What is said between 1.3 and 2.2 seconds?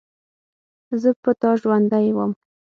تا ژوندۍ